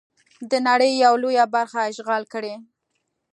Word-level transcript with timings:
د 0.49 0.51
نړۍ 0.67 0.91
یوه 1.03 1.17
لویه 1.23 1.45
برخه 1.55 1.79
اشغال 1.91 2.23
کړي. 2.33 2.53